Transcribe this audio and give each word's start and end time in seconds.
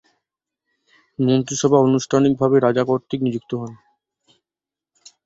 মন্ত্রীসভা 1.19 1.77
আনুষ্ঠানিকভাবে 1.81 2.55
রাজা 2.59 2.83
কর্তৃক 2.89 3.19
নিযুক্ত 3.23 3.51
হন। 3.61 3.71